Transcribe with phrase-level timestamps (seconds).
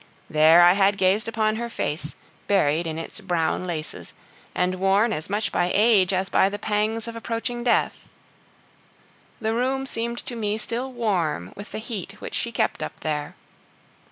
[0.31, 2.15] There I had gazed upon her face,
[2.47, 4.15] buried in its brown laces,
[4.55, 8.09] and worn as much by age as by the pangs of approaching death.
[9.39, 13.35] The room seemed to me still warm with the heat which she kept up there.